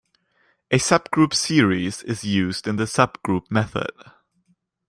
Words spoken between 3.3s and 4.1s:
method.